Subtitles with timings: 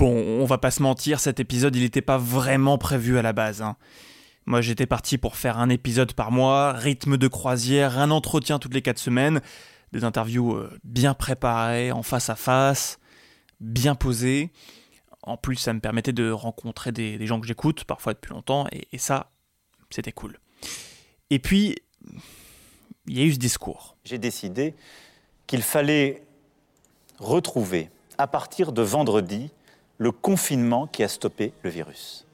[0.00, 3.34] Bon, on va pas se mentir, cet épisode il n'était pas vraiment prévu à la
[3.34, 3.60] base.
[3.60, 3.76] hein.
[4.46, 8.72] Moi j'étais parti pour faire un épisode par mois, rythme de croisière, un entretien toutes
[8.72, 9.42] les 4 semaines,
[9.92, 12.98] des interviews euh, bien préparées, en face à face,
[13.60, 14.50] bien posées.
[15.22, 18.88] En plus ça me permettait de rencontrer des, gens que j'écoute, parfois depuis longtemps, et,
[18.92, 19.30] et ça,
[19.90, 20.38] c'était cool.
[21.28, 21.76] Et puis,
[23.06, 23.98] il y a eu ce discours.
[24.06, 24.74] J'ai décidé
[25.46, 26.24] qu'il fallait
[27.18, 29.50] retrouver, à partir de vendredi,
[30.00, 32.26] le confinement qui a stoppé le virus.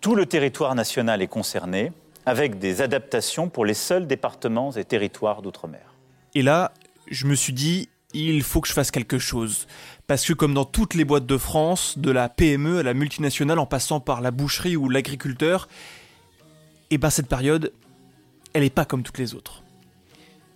[0.00, 1.92] Tout le territoire national est concerné,
[2.26, 5.94] avec des adaptations pour les seuls départements et territoires d'outre-mer.
[6.34, 6.72] Et là,
[7.08, 9.68] je me suis dit, il faut que je fasse quelque chose.
[10.08, 13.60] Parce que comme dans toutes les boîtes de France, de la PME à la multinationale
[13.60, 15.68] en passant par la boucherie ou l'agriculteur,
[16.90, 17.72] et ben cette période,
[18.52, 19.63] elle n'est pas comme toutes les autres.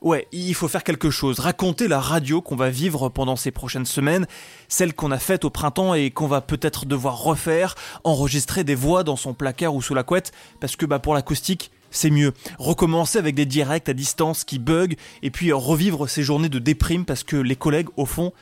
[0.00, 3.86] Ouais, il faut faire quelque chose, raconter la radio qu'on va vivre pendant ces prochaines
[3.86, 4.28] semaines,
[4.68, 9.02] celle qu'on a faite au printemps et qu'on va peut-être devoir refaire, enregistrer des voix
[9.02, 12.32] dans son placard ou sous la couette, parce que bah pour l'acoustique, c'est mieux.
[12.58, 17.04] Recommencer avec des directs à distance qui bug, et puis revivre ces journées de déprime
[17.04, 18.32] parce que les collègues, au fond,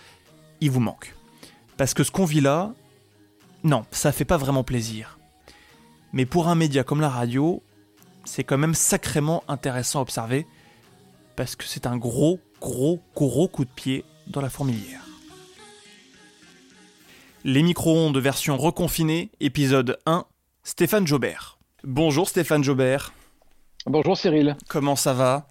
[0.60, 1.14] ils vous manquent.
[1.78, 2.72] Parce que ce qu'on vit là,
[3.64, 5.18] non, ça fait pas vraiment plaisir.
[6.12, 7.62] Mais pour un média comme la radio,
[8.24, 10.46] c'est quand même sacrément intéressant à observer,
[11.36, 15.02] parce que c'est un gros, gros, gros coup de pied dans la fourmilière.
[17.44, 20.24] Les micro-ondes version reconfinée, épisode 1,
[20.64, 21.58] Stéphane Jobert.
[21.84, 23.12] Bonjour Stéphane Jobert,
[23.88, 25.46] Bonjour Cyril, comment ça va?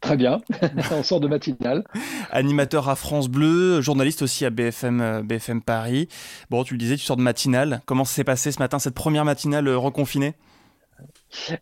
[0.00, 0.40] Très bien,
[0.90, 1.84] on sort de matinale.
[2.32, 6.08] Animateur à France Bleu, journaliste aussi à BFM, euh, BFM Paris.
[6.50, 7.80] Bon, tu le disais, tu sors de matinale.
[7.86, 10.34] Comment ça s'est passé ce matin, cette première matinale euh, reconfinée?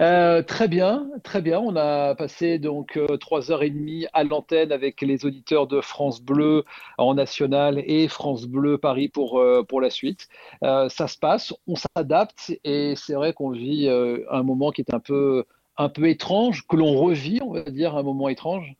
[0.00, 1.58] Euh, très bien, très bien.
[1.60, 5.80] On a passé donc euh, trois heures et demie à l'antenne avec les auditeurs de
[5.80, 6.64] France Bleu
[6.98, 10.28] en national et France Bleu Paris pour, euh, pour la suite.
[10.62, 15.00] Ça se passe, on s'adapte et c'est vrai qu'on vit un moment qui est un
[15.00, 15.44] peu,
[15.76, 18.74] un peu étrange, que l'on revit, on va dire, un moment étrange.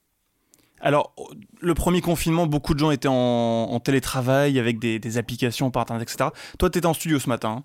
[0.80, 1.14] Alors,
[1.60, 6.30] le premier confinement, beaucoup de gens étaient en, télétravail avec des, applications par etc.
[6.58, 7.50] Toi, tu étais en studio ce matin.
[7.58, 7.64] hein?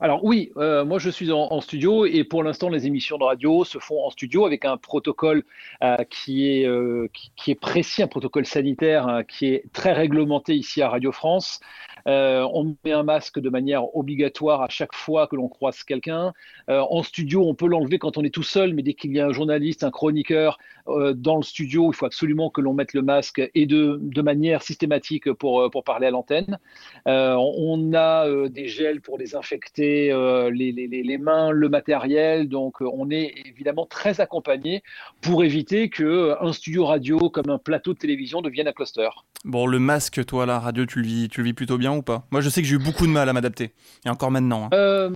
[0.00, 3.64] Alors oui, euh, moi je suis en, studio et pour l'instant les émissions de radio
[3.64, 5.44] se font en studio avec un protocole
[5.82, 10.54] euh, qui, est, euh, qui, est précis, un protocole sanitaire hein, qui est très réglementé
[10.54, 11.60] ici à Radio France.
[12.06, 16.32] On met un masque de manière obligatoire à chaque fois que l'on croise quelqu'un.
[16.66, 19.26] En studio, on peut l'enlever quand on est tout seul, mais dès qu'il y a
[19.26, 23.40] un journaliste, un chroniqueur dans le studio, il faut absolument que l'on mette le masque
[23.54, 26.58] et de, de manière systématique pour, pour parler à l'antenne.
[27.06, 32.48] On a des gels pour désinfecter euh, les, les, les, les mains, le matériel.
[32.48, 34.82] Donc, euh, on est évidemment très accompagné
[35.20, 39.08] pour éviter que euh, un studio radio comme un plateau de télévision devienne un cluster.
[39.44, 42.02] Bon, le masque, toi, la radio, tu le vis, tu le vis plutôt bien ou
[42.02, 42.24] pas?
[42.30, 43.72] Moi, je sais que j'ai eu beaucoup de mal à m'adapter.
[44.06, 44.64] Et encore maintenant.
[44.66, 44.70] hein.
[44.72, 45.10] Euh,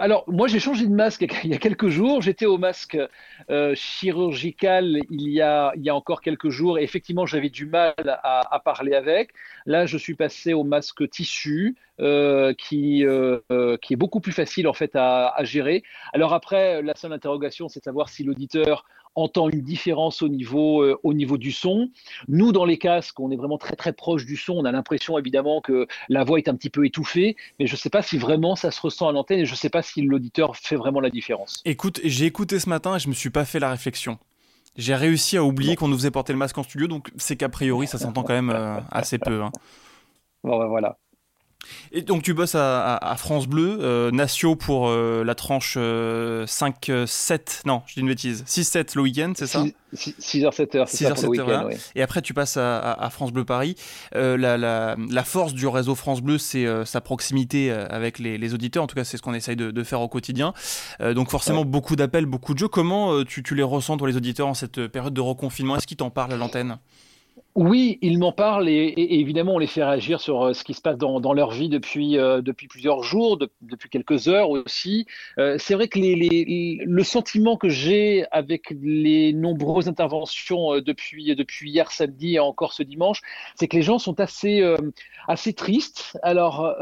[0.00, 2.22] alors, moi, j'ai changé de masque il y a quelques jours.
[2.22, 2.98] J'étais au masque
[3.50, 6.78] euh, chirurgical il y, a, il y a encore quelques jours.
[6.78, 9.30] Et effectivement, j'avais du mal à, à parler avec.
[9.66, 14.32] Là, je suis passé au masque tissu, euh, qui, euh, euh, qui est beaucoup plus
[14.32, 15.82] facile en fait à, à gérer.
[16.12, 20.82] Alors après, la seule interrogation, c'est de savoir si l'auditeur entend une différence au niveau,
[20.82, 21.90] euh, au niveau du son.
[22.28, 24.54] Nous, dans les casques, on est vraiment très très proche du son.
[24.54, 27.76] On a l'impression évidemment que la voix est un petit peu étouffée, mais je ne
[27.76, 30.00] sais pas si vraiment ça se ressent à l'antenne et je ne sais pas si
[30.00, 31.60] l'auditeur fait vraiment la différence.
[31.66, 34.18] Écoute, j'ai écouté ce matin et je me suis pas fait la réflexion.
[34.78, 37.50] J'ai réussi à oublier qu'on nous faisait porter le masque en studio, donc c'est qu'a
[37.50, 39.42] priori ça s'entend quand même euh, assez peu.
[39.42, 39.52] hein.
[40.42, 40.96] Bon, ben voilà.
[41.92, 45.76] Et donc tu bosses à, à- à France Bleu, euh, Natio pour euh, la tranche
[45.76, 49.64] 5-7, non, je dis une bêtise, 6-7 le week-end, c'est ça
[49.94, 51.46] 6h, 7h, c'est 6h, ça pour le 7h, week-end.
[51.48, 51.66] là.
[51.68, 51.74] oui.
[51.94, 53.76] Et après, tu passes à, France Bleu Paris.
[54.14, 58.18] Euh, la, la- la force du réseau France Bleu, c'est euh, sa proximité euh, avec
[58.18, 58.82] les, les auditeurs.
[58.82, 60.54] En tout cas, c'est ce qu'on essaye de, de faire au quotidien.
[61.02, 62.68] Euh, donc, forcément, beaucoup d'appels, beaucoup de jeux.
[62.68, 65.76] Comment euh, tu, tu les ressens, toi, les auditeurs, en cette période de reconfinement?
[65.76, 66.78] Est-ce qu'ils t'en parlent à l'antenne?
[67.54, 70.72] Oui, ils m'en parlent et, et- évidemment on les fait réagir sur euh, ce qui
[70.72, 75.06] se passe dans, leur vie depuis, euh, plusieurs jours, de- depuis quelques heures aussi.
[75.38, 81.24] Euh, c'est vrai que les, les- le sentiment que j'ai avec les nombreuses interventions depuis,
[81.70, 83.20] hier samedi et encore ce dimanche,
[83.56, 84.62] c'est que les gens sont assez,
[85.54, 86.18] tristes.
[86.22, 86.74] Alors,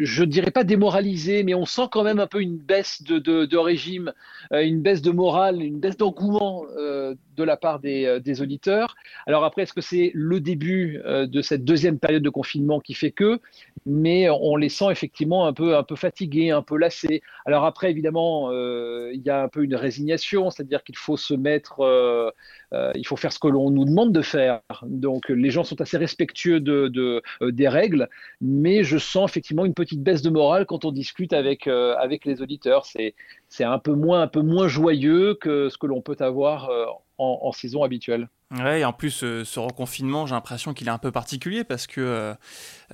[0.00, 4.12] je dirais pas démoralisés, mais on sent quand même un peu une baisse de, régime,
[4.52, 8.94] une baisse de morale, une baisse d'engouement de la part des, des auditeurs.
[9.26, 13.10] Alors après, est-ce que c'est le début de cette deuxième période de confinement qui fait
[13.10, 13.40] que
[13.86, 17.22] Mais on les sent effectivement un peu, un peu fatigués, un peu lassés.
[17.46, 22.32] Alors après, évidemment, il y a un peu une résignation, c'est-à-dire qu'il faut se mettre,
[22.72, 24.60] il faut faire ce que l'on nous demande de faire.
[24.84, 28.08] Donc les gens sont assez respectueux de, de des règles,
[28.40, 32.42] mais je sens effectivement une petite baisse de morale quand on discute avec, avec les
[32.42, 32.86] auditeurs.
[32.86, 33.14] C'est
[33.48, 36.86] c'est un peu moins un peu moins joyeux que ce que l'on peut avoir euh,
[37.18, 38.28] en, saison habituelle.
[38.50, 41.86] Ouais, et en plus, euh, ce reconfinement, j'ai l'impression qu'il est un peu particulier parce
[41.86, 42.34] que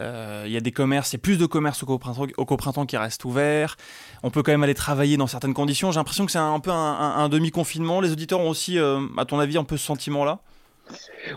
[0.01, 2.97] euh, il y a des commerces, il y a plus de commerces au coprintemps qui
[2.97, 3.77] restent ouverts.
[4.25, 5.93] On peut quand même aller travailler dans certaines conditions.
[5.93, 8.01] J'ai l'impression que c'est un, peu un demi-confinement.
[8.01, 10.41] Les auditeurs ont aussi, à ton avis, un peu ce sentiment-là?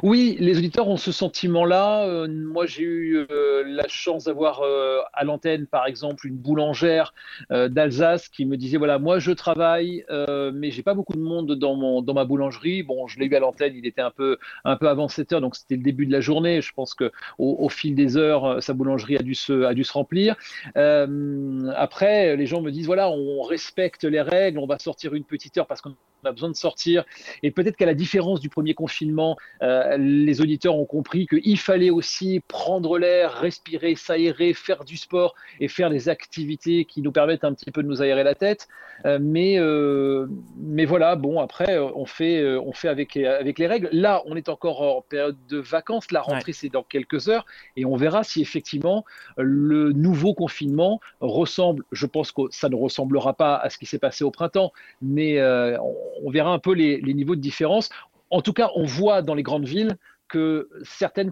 [0.04, 2.06] Oui, les auditeurs ont ce sentiment-là.
[2.06, 7.14] Euh, moi, j'ai eu euh, la chance d'avoir euh, à l'antenne, par exemple, une boulangère
[7.50, 10.06] d'Alsace qui me disait voilà, moi je travaille,
[10.54, 12.84] mais j'ai pas beaucoup de monde dans mon dans ma boulangerie.
[12.84, 15.42] Bon, je l'ai eu à l'antenne, il était un peu un peu avant 7 heures,
[15.42, 16.62] donc c'était le début de la journée.
[16.62, 19.94] Je pense que au, fil des heures, sa boulangerie a dû se a dû se
[19.94, 20.36] remplir.
[20.76, 25.58] après, les gens me disent voilà, on respecte les règles, on va sortir une petite
[25.58, 25.96] heure parce qu'on
[26.26, 27.06] a besoin de sortir.
[27.44, 31.89] Et peut-être qu'à la différence du premier confinement, euh, les auditeurs ont compris qu'il fallait
[31.89, 37.44] aussi prendre l'air, respirer, s'aérer, faire du sport et faire des activités qui nous permettent
[37.44, 38.68] un petit peu de nous aérer la tête.
[39.06, 43.89] Euh, mais, euh, mais voilà, bon, après, on fait, on fait avec, avec les règles.
[43.92, 46.12] Là, on est encore en période de vacances.
[46.12, 47.45] La rentrée, c'est dans quelques heures.
[47.75, 49.06] Et on verra si effectivement
[49.38, 54.00] le nouveau confinement ressemble, je pense que ça ne ressemblera pas à ce qui s'est
[54.00, 57.89] passé au printemps, mais on verra un peu les, niveaux de différence.
[58.29, 59.97] En tout cas, on voit dans les grandes villes
[60.27, 61.31] que certaines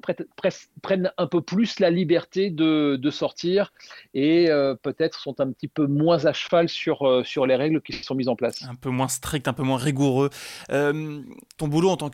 [0.81, 3.71] prennent un peu plus la liberté de, sortir
[4.13, 7.81] et euh, peut-être sont un petit peu moins à cheval sur, euh, sur les règles
[7.81, 8.63] qui sont mises en place.
[8.63, 10.29] Un peu moins strict, un peu moins rigoureux.
[10.71, 11.21] Euh,
[11.57, 12.09] ton boulot en tant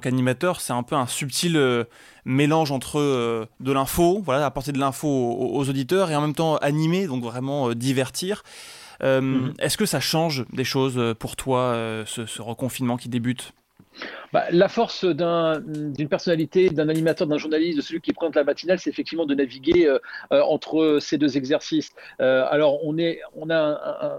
[0.00, 1.60] qu'animateur, c'est un peu un subtil
[2.24, 7.06] mélange entre de l'info, voilà, apporter de l'info aux, auditeurs et en même temps animer,
[7.06, 8.42] donc vraiment divertir.
[9.02, 9.54] Mhm.
[9.58, 11.74] Est-ce que ça change des choses pour toi,
[12.06, 13.52] ce, reconfinement qui débute?
[14.32, 18.78] Bah, la force d'une personnalité, d'un animateur, d'un journaliste, de celui qui prend la matinale,
[18.78, 19.92] c'est effectivement de naviguer
[20.30, 21.90] entre ces deux exercices.
[22.18, 23.56] alors, on, est, on a
[24.02, 24.18] un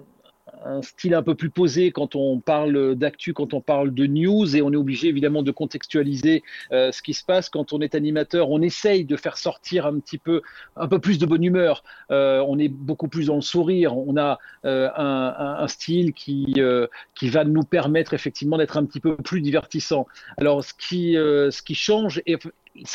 [0.81, 4.61] style un peu plus posé quand on parle d'actu, quand on parle de news, et
[4.61, 7.49] on est obligé évidemment de contextualiser euh, ce qui se passe.
[7.49, 10.41] Quand on est animateur, on essaye de faire sortir un petit peu,
[10.75, 11.83] un peu plus de bonne humeur.
[12.11, 13.97] Euh, on est beaucoup plus dans le sourire.
[13.97, 16.55] On a euh, un, un, style qui,
[17.15, 20.07] qui va nous permettre effectivement d'être un petit peu plus divertissant.
[20.37, 22.21] Alors, ce qui, ce qui change,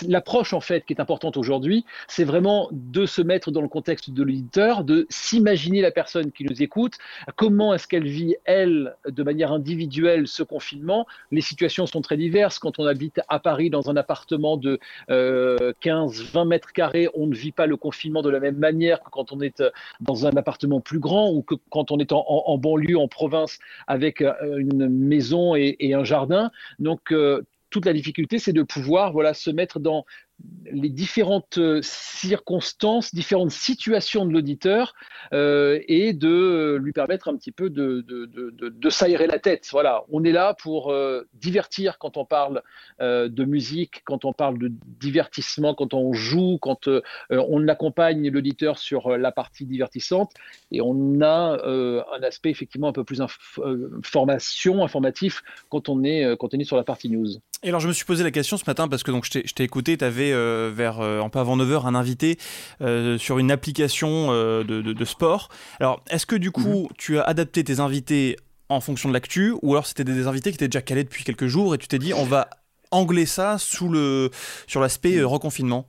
[0.07, 4.11] l'approche en fait qui est importante aujourd'hui, c'est vraiment de se mettre dans le contexte
[4.11, 6.99] de l'auditeur, de s'imaginer la personne qui nous écoute,
[7.37, 11.07] comment est-ce qu'elle vit elle de manière individuelle ce confinement.
[11.31, 12.59] Les situations sont très diverses.
[12.59, 14.79] Quand on habite à Paris dans un appartement de
[15.09, 19.33] 15-20 mètres carrés, on ne vit pas le confinement de la même manière que quand
[19.33, 19.63] on est
[20.01, 24.23] dans un appartement plus grand ou que quand on est en, banlieue, en province, avec
[24.23, 26.51] une maison et, un jardin.
[26.79, 30.05] Donc euh, toute la difficulté, c'est de pouvoir voilà, se mettre dans
[30.73, 34.95] les différentes euh, circonstances, différentes situations de l'auditeur
[35.33, 39.69] euh, et de lui permettre un petit peu de, de, s'aérer la tête.
[39.71, 42.63] Voilà, on est là pour euh, divertir quand on parle
[43.01, 44.71] de musique, quand on parle de
[45.01, 46.89] divertissement, quand on joue, quand
[47.31, 50.33] on accompagne l'auditeur sur la partie divertissante
[50.71, 56.55] et on a un aspect effectivement un peu plus information, informatif quand on est, quand
[56.55, 57.41] on est sur la partie news.
[57.63, 59.65] Et alors je me suis posé la question ce matin parce que donc je t'ai
[59.65, 62.39] écouté, tu avais euh, vers euh, un peu avant 9h un invité
[62.81, 65.51] euh, sur une application de, sport.
[65.79, 66.89] Alors est-ce que du coup mhm.
[66.97, 68.37] tu as adapté tes invités
[68.71, 71.49] en fonction de l'actu ou alors c'était des invités qui étaient déjà calés depuis quelques
[71.49, 72.49] jours et tu t'es dit on va
[72.93, 74.31] angler ça sous le,
[74.67, 75.87] sur l'aspect reconfinement?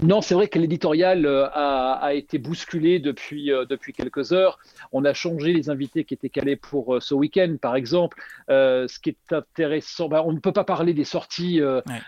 [0.00, 4.60] Non, c'est vrai que l'éditorial euh, a, été bousculé depuis, euh, depuis quelques heures.
[4.92, 8.22] On a changé les invités qui étaient calés pour euh, ce week-end, par exemple.
[8.48, 11.60] ce qui est intéressant, bah, on ne peut pas parler des sorties,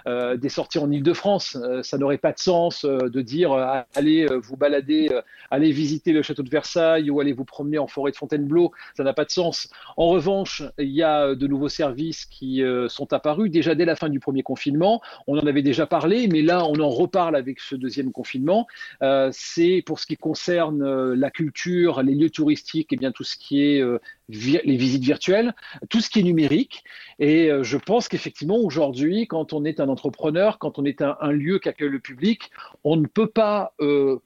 [0.07, 1.59] des sorties en Ile-de-France.
[1.83, 3.53] ça n'aurait pas de sens de dire
[3.95, 5.09] allez vous balader,
[5.51, 8.73] allez visiter le château de Versailles ou allez vous promener en forêt de Fontainebleau.
[8.97, 9.69] Ça n'a pas de sens.
[9.97, 14.09] En revanche, il y a de nouveaux services qui sont apparus déjà dès la fin
[14.09, 15.01] du premier confinement.
[15.27, 18.67] On en avait déjà parlé, mais là, on en reparle avec ce deuxième confinement.
[19.03, 23.25] Euh, c'est pour ce qui concerne euh, la culture, les lieux touristiques, et bien tout
[23.25, 23.99] ce qui est euh,
[24.31, 25.55] les visites virtuelles,
[25.89, 26.85] tout ce qui est numérique.
[27.19, 31.59] Et je pense qu'effectivement, aujourd'hui, quand on est un entrepreneur, quand on est un, lieu
[31.59, 32.51] qui accueille le public,
[32.83, 33.75] on ne peut pas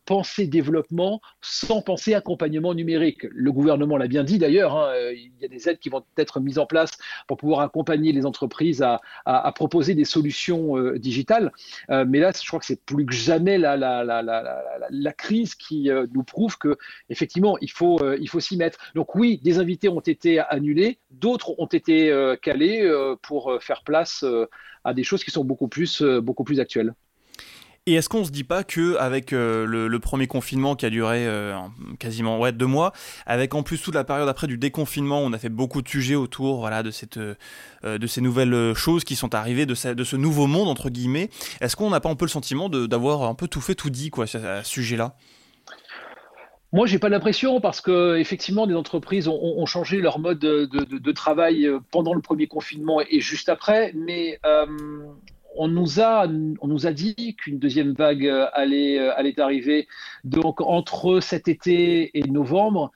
[0.05, 3.27] penser développement sans penser accompagnement numérique.
[3.31, 6.39] Le gouvernement l'a bien dit d'ailleurs, hein, il y a des aides qui vont être
[6.39, 6.93] mises en place
[7.27, 11.51] pour pouvoir accompagner les entreprises à, à, proposer des solutions digitales.
[11.89, 14.23] mais là, je crois que c'est plus que jamais la, la, la,
[14.89, 16.77] la crise qui nous prouve que
[17.11, 18.79] effectivement, il faut, il faut s'y mettre.
[18.95, 23.59] Donc oui, des invités ont été annulés, d'autres ont été euh, calés euh, pour euh,
[23.59, 24.25] faire place
[24.85, 26.95] à des choses qui sont beaucoup plus, beaucoup plus actuelles.
[27.87, 31.29] Et est-ce qu'on se dit pas que avec le, premier confinement qui a duré
[31.99, 32.93] quasiment deux mois,
[33.27, 36.15] avec en plus toute la période après du déconfinement, on a fait beaucoup de sujets
[36.15, 40.47] autour voilà de cette de ces nouvelles choses qui sont arrivées de, de ce nouveau
[40.47, 41.29] monde entre guillemets.
[41.61, 44.09] Est-ce qu'on n'a pas un peu le sentiment d'avoir un peu tout fait tout dit
[44.09, 45.15] quoi à ce sujet-là?
[46.75, 51.67] Moi, j'ai pas l'impression parce que effectivement, des entreprises ont, changé leur mode de, travail
[51.67, 54.67] euh, pendant le premier confinement et juste après, mais euh,
[55.55, 59.87] on nous a, on nous a dit qu'une deuxième vague allait, euh, allait arriver.
[60.25, 62.91] Donc, entre cet été et novembre,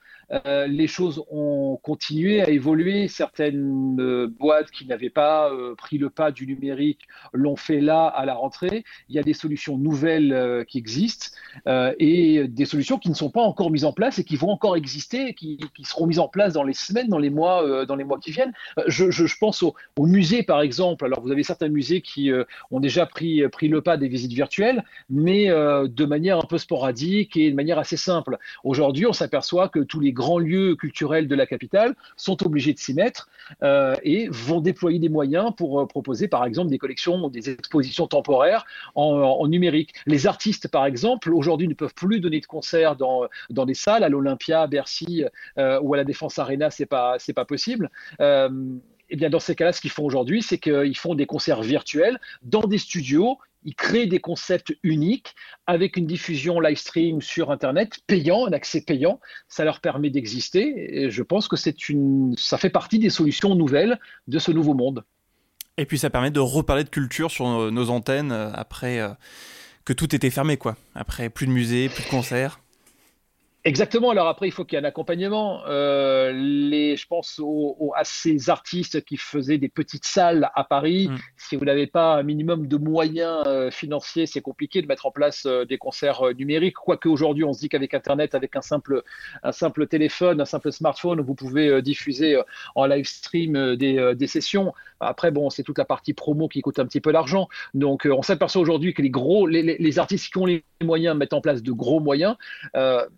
[0.45, 3.07] euh, les choses ont continué à évoluer.
[3.07, 7.01] Certaines euh, boîtes qui n'avaient pas euh, pris le pas du numérique
[7.33, 8.83] l'ont fait là à la rentrée.
[9.09, 11.27] Il y a des solutions nouvelles qui existent
[11.67, 14.75] et des solutions qui ne sont pas encore mises en place et qui vont encore
[14.75, 18.19] exister, qui, seront mises en place dans les semaines, dans les mois, dans les mois
[18.19, 18.53] qui viennent.
[18.87, 21.05] Je, pense aux au musées, par exemple.
[21.05, 22.31] Alors, vous avez certains musées qui
[22.71, 27.37] ont déjà pris, pris le pas des visites virtuelles, mais de manière un peu sporadique
[27.37, 28.37] et de manière assez simple.
[28.63, 32.77] Aujourd'hui, on s'aperçoit que tous les grands lieux culturels de la capitale sont obligés de
[32.77, 33.29] s'y mettre
[33.63, 38.05] euh, et vont déployer des moyens pour euh, proposer par exemple des collections, des expositions
[38.05, 39.93] temporaires en, numérique.
[40.05, 44.03] Les artistes par exemple aujourd'hui ne peuvent plus donner de concerts dans, dans des salles,
[44.03, 45.23] à l'Olympia, Bercy
[45.57, 47.89] euh, ou à la Défense Arena, c'est pas pas possible.
[48.19, 52.19] eh bien, dans ces cas-là, ce qu'ils font aujourd'hui, c'est qu'ils font des concerts virtuels
[52.43, 55.35] dans des studios ils créent des concepts uniques
[55.67, 59.19] avec une diffusion live stream sur Internet payant, un accès payant.
[59.47, 63.55] Ça leur permet d'exister et je pense que c'est une, ça fait partie des solutions
[63.55, 65.03] nouvelles de ce nouveau monde.
[65.77, 69.09] Et puis ça permet de reparler de culture sur nos antennes euh, après euh,
[69.85, 70.75] que tout était fermé, quoi.
[70.93, 72.59] Après plus de musées, plus de concerts.
[73.65, 74.09] Exactement.
[74.11, 75.61] Alors après, il faut qu'il y ait un accompagnement.
[75.67, 77.41] Euh, les, je pense
[77.95, 81.09] à ces artistes qui faisaient des petites salles à Paris.
[81.09, 81.17] Mm.
[81.35, 85.11] Si vous n'avez pas un minimum de moyens euh, financiers, c'est compliqué de mettre en
[85.11, 86.75] place euh, des concerts numériques.
[86.75, 89.03] Quoique aujourd'hui, on se dit qu'avec Internet, avec un simple,
[89.43, 92.39] un simple téléphone, un simple smartphone, vous pouvez diffuser
[92.75, 94.73] en live stream des, des sessions.
[94.99, 97.47] Après, bon, c'est toute la partie promo qui coûte un petit peu d'argent.
[97.73, 101.33] Donc, on s'aperçoit aujourd'hui que les gros, les, les, artistes qui ont les moyens mettent
[101.33, 102.35] en place de gros moyens.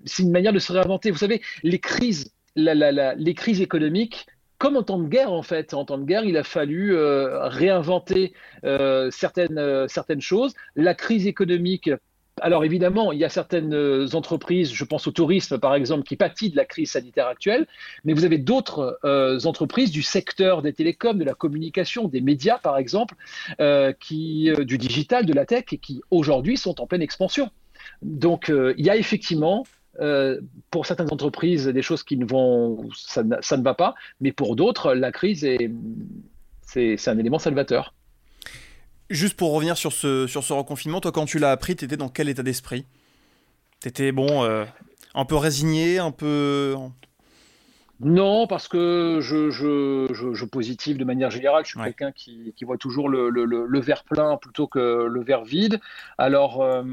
[0.05, 1.11] c'est manière de se réinventer.
[1.11, 4.25] Vous savez, les crises, les crises économiques,
[4.61, 7.47] comme en temps de guerre, en fait, en temps de guerre, il a fallu euh,
[7.47, 8.31] réinventer
[8.63, 10.53] euh, certaines, euh, certaines choses.
[10.75, 11.89] La crise économique,
[12.41, 13.73] alors évidemment, il y a certaines
[14.13, 17.67] entreprises, je pense au tourisme par exemple, qui pâtissent de la crise sanitaire actuelle,
[18.03, 18.99] mais vous avez d'autres
[19.45, 23.15] entreprises du secteur des télécoms, de la communication, des médias par exemple,
[23.99, 27.49] qui, du digital, de la tech, qui aujourd'hui sont en pleine expansion.
[28.01, 29.63] Donc il y a effectivement
[29.99, 34.55] euh, pour certaines entreprises, des choses qui ne vont, ça, ne va pas, mais pour
[34.55, 35.69] d'autres, la crise est,
[36.61, 37.93] c'est, un élément salvateur.
[39.11, 42.29] Juste pour revenir sur ce, reconfinement, toi, quand tu l'as appris, tu étais dans quel
[42.29, 42.85] état d'esprit?
[43.81, 44.63] Tu étais, bon, euh,
[45.13, 46.77] un peu résigné, un peu.
[48.03, 51.63] Non, parce que je, je, je, positive de manière générale.
[51.65, 55.21] Je suis quelqu'un qui, qui, voit toujours le, le, le, verre plein plutôt que le
[55.21, 55.79] verre vide.
[56.17, 56.83] Alors, euh,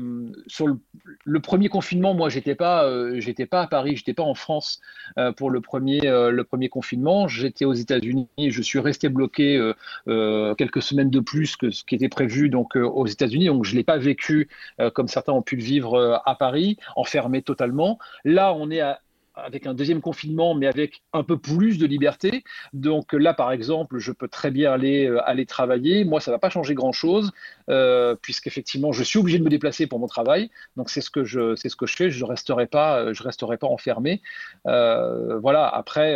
[0.49, 4.35] sur le, premier confinement, moi, j'étais pas, euh, j'étais pas à Paris, j'étais pas en
[4.35, 4.81] France
[5.17, 7.27] euh, pour le premier, le premier confinement.
[7.27, 8.29] J'étais aux États-Unis.
[8.39, 9.73] Je suis resté bloqué
[10.07, 13.47] quelques semaines de plus que ce qui était prévu donc aux États-Unis.
[13.47, 14.49] Donc, je l'ai pas vécu
[14.95, 17.99] comme certains ont pu le vivre à Paris, enfermé totalement.
[18.25, 19.01] Là, on est à
[19.45, 22.45] avec un deuxième confinement, mais avec un peu plus de liberté.
[22.73, 26.05] Donc là, par exemple, je peux très bien aller, euh, aller travailler.
[26.05, 27.33] Moi, ça ne va pas changer grand-chose,
[27.69, 30.51] euh, puisqu'effectivement, je suis obligé de me déplacer pour mon travail.
[30.77, 32.11] Donc c'est ce que je, c'est ce que je fais.
[32.11, 34.23] Je ne resterai, pas, euh, je resterai pas enfermé.
[34.67, 36.15] Euh, voilà, après,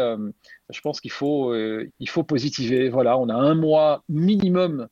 [0.70, 2.88] je pense qu'il faut, il faut positiver.
[2.88, 4.88] Voilà, on a un mois minimum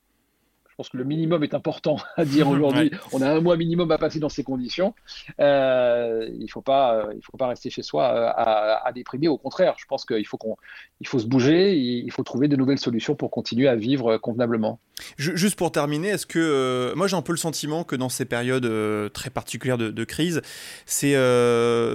[0.81, 2.91] pense que le minimum est important à dire aujourd'hui.
[3.13, 4.95] On a un mois minimum à passer dans ces conditions.
[5.39, 9.29] Euh, il ne faut, pas, il faut pas rester chez soi à, à déprimer.
[9.29, 10.57] Au contraire, je pense qu'il faut, qu'on,
[11.03, 14.81] il faut se bouger, il faut trouver de nouvelles solutions pour continuer à vivre convenablement.
[15.19, 18.71] Juste pour terminer, est-ce que moi j'ai un peu le sentiment que dans ces périodes
[19.13, 20.41] très particulières de, crise,
[20.87, 21.13] c'est,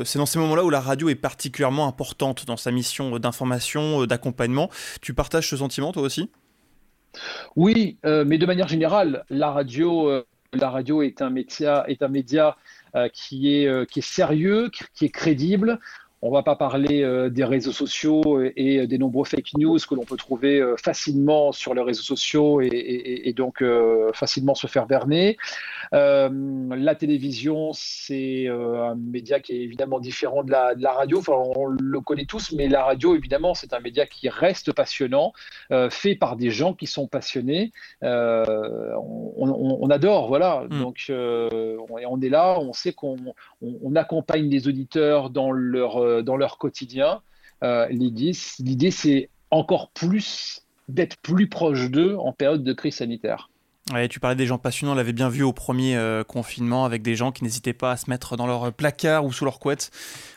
[0.06, 4.70] c'est dans ces moments-là où la radio est particulièrement importante dans sa mission d'information, d'accompagnement.
[5.02, 6.30] Tu partages ce sentiment toi aussi?
[7.56, 10.26] Oui, euh, mais de manière générale, la radio, euh,
[11.02, 12.56] est un média,
[12.96, 15.80] euh, qui est sérieux, qui est crédible.
[16.26, 19.94] On ne va pas parler euh, des réseaux sociaux et, des nombreux fake news que
[19.94, 24.88] l'on peut trouver euh, facilement sur les réseaux sociaux et, donc euh, facilement se faire
[24.88, 25.38] berner.
[25.92, 31.20] la télévision, c'est un média qui est évidemment différent de la, radio.
[31.20, 35.32] Enfin, on le connaît tous, mais la radio, évidemment, c'est un média qui reste passionnant,
[35.92, 37.72] fait par des gens qui sont passionnés.
[38.02, 40.66] On, adore, voilà.
[40.70, 40.80] Mm.
[40.82, 43.16] Donc, on, est là, on sait qu'on
[43.96, 47.22] accompagne les auditeurs dans leur dans leur quotidien.
[47.64, 53.50] Euh, l'idée, c'est encore plus d'être plus proche d'eux en période de crise sanitaire.
[53.94, 57.04] Ouais, tu parlais des gens passionnants, on l'avait bien vu au premier euh, confinement avec
[57.04, 59.92] des gens qui n'hésitaient pas à se mettre dans leur placard ou sous leur couette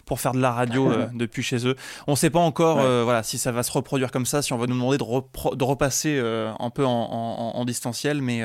[0.05, 1.75] pour faire de la radio depuis chez eux.
[2.07, 4.59] On ne sait pas encore voilà, si ça va se reproduire comme ça, si on
[4.59, 6.21] va nous demander de, de repasser
[6.59, 8.43] un peu en, distanciel, mais,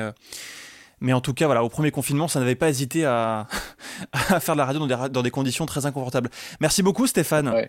[1.04, 3.46] mais en tout cas, voilà, au premier confinement, ça n'avait pas hésité à,
[4.12, 6.30] à faire de la radio dans des, dans des, conditions très inconfortables.
[6.60, 7.68] Merci beaucoup Stéphane.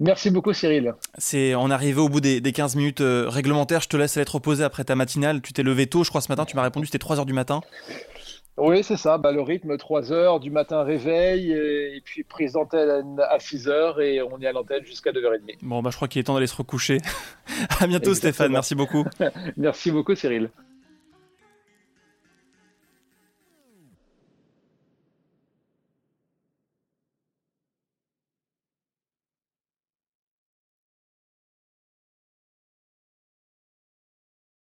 [0.00, 0.94] Merci beaucoup Cyril.
[1.18, 3.80] C'est, on est arrivé au bout des, des 15 minutes euh, réglementaires.
[3.80, 5.40] Je te laisse aller te reposer après ta matinale.
[5.40, 6.44] Tu t'es levé tôt, je crois, ce matin.
[6.44, 7.60] Tu m'as répondu, c'était 3 heures du matin.
[8.58, 9.18] Oui, c'est ça.
[9.18, 14.00] Bah, le rythme, 3 heures du matin réveil, et, puis prise d'antenne à 6 heures,
[14.00, 15.58] et on est à l'antenne jusqu'à 2h30.
[15.62, 16.98] Bon, bah, je crois qu'il est temps d'aller se recoucher.
[17.80, 19.04] à bientôt Stéphane, merci beaucoup.
[19.56, 20.50] merci beaucoup Cyril.